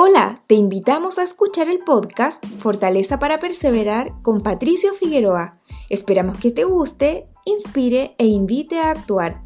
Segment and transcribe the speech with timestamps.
[0.00, 5.58] Hola, te invitamos a escuchar el podcast Fortaleza para Perseverar con Patricio Figueroa.
[5.90, 9.42] Esperamos que te guste, inspire e invite a actuar.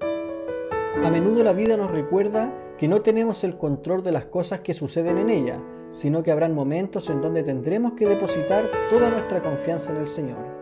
[0.00, 4.74] A menudo la vida nos recuerda que no tenemos el control de las cosas que
[4.74, 9.92] suceden en ella, sino que habrán momentos en donde tendremos que depositar toda nuestra confianza
[9.92, 10.55] en el Señor.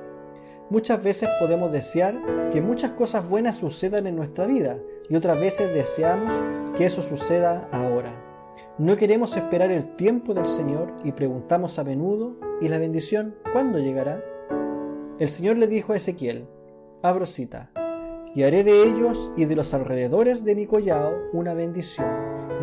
[0.74, 2.20] Muchas veces podemos desear
[2.50, 4.76] que muchas cosas buenas sucedan en nuestra vida
[5.08, 6.34] y otras veces deseamos
[6.76, 8.12] que eso suceda ahora.
[8.76, 13.78] No queremos esperar el tiempo del Señor y preguntamos a menudo, ¿y la bendición cuándo
[13.78, 14.20] llegará?
[15.20, 16.48] El Señor le dijo a Ezequiel,
[17.04, 17.70] abro cita,
[18.34, 22.12] y haré de ellos y de los alrededores de mi collado una bendición,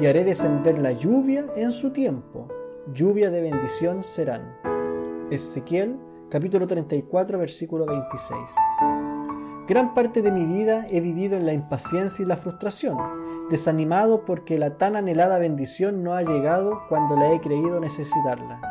[0.02, 2.49] y haré descender la lluvia en su tiempo,
[2.93, 4.53] lluvia de bendición serán.
[5.31, 5.95] Ezequiel
[6.31, 8.39] capítulo 34, versículo 26.
[9.67, 12.98] Gran parte de mi vida he vivido en la impaciencia y la frustración,
[13.49, 18.61] desanimado porque la tan anhelada bendición no ha llegado cuando la he creído necesitarla.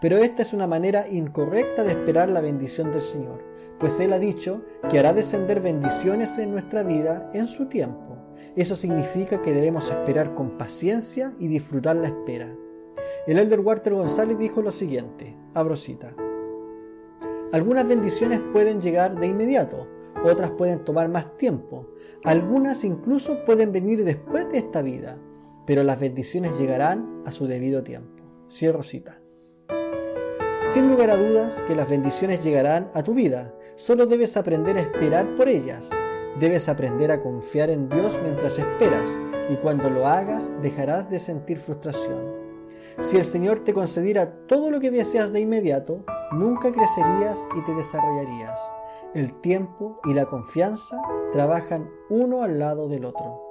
[0.00, 3.44] Pero esta es una manera incorrecta de esperar la bendición del Señor,
[3.78, 8.16] pues Él ha dicho que hará descender bendiciones en nuestra vida en su tiempo.
[8.56, 12.54] Eso significa que debemos esperar con paciencia y disfrutar la espera.
[13.26, 16.16] El elder Walter González dijo lo siguiente, abro cita.
[17.52, 19.86] Algunas bendiciones pueden llegar de inmediato,
[20.24, 21.86] otras pueden tomar más tiempo,
[22.24, 25.18] algunas incluso pueden venir después de esta vida,
[25.64, 28.24] pero las bendiciones llegarán a su debido tiempo.
[28.50, 29.20] Cierro cita.
[30.64, 34.80] Sin lugar a dudas que las bendiciones llegarán a tu vida, solo debes aprender a
[34.80, 35.90] esperar por ellas.
[36.40, 41.58] Debes aprender a confiar en Dios mientras esperas y cuando lo hagas dejarás de sentir
[41.58, 42.34] frustración.
[43.00, 47.74] Si el Señor te concediera todo lo que deseas de inmediato, nunca crecerías y te
[47.74, 48.60] desarrollarías.
[49.14, 51.00] El tiempo y la confianza
[51.32, 53.42] trabajan uno al lado del otro.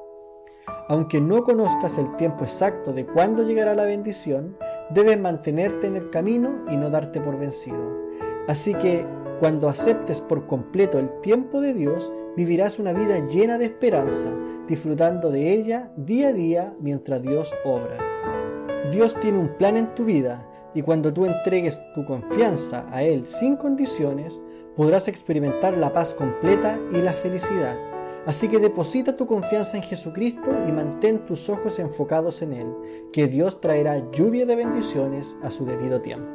[0.88, 4.58] Aunque no conozcas el tiempo exacto de cuándo llegará la bendición,
[4.92, 8.06] debes mantenerte en el camino y no darte por vencido.
[8.47, 9.06] Así que
[9.40, 14.30] cuando aceptes por completo el tiempo de Dios, vivirás una vida llena de esperanza,
[14.68, 17.97] disfrutando de ella día a día mientras Dios obra.
[18.91, 23.25] Dios tiene un plan en tu vida y cuando tú entregues tu confianza a Él
[23.25, 24.40] sin condiciones,
[24.75, 27.80] podrás experimentar la paz completa y la felicidad.
[28.25, 32.75] Así que deposita tu confianza en Jesucristo y mantén tus ojos enfocados en Él,
[33.14, 36.30] que Dios traerá lluvia de bendiciones a su debido tiempo.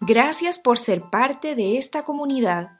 [0.00, 2.77] Gracias por ser parte de esta comunidad.